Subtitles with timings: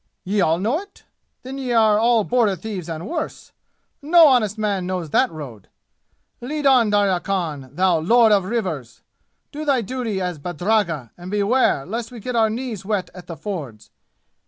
[0.23, 1.03] "Ye all know it?
[1.43, 3.51] Then ye all are border thieves and worse!
[4.01, 5.69] No honest man knows that road!
[6.41, 9.03] Lead on, Darya Khan, thou Lord of Rivers!
[9.51, 13.37] Do thy duty as badragga and beware lest we get our knees wet at the
[13.37, 13.91] fords!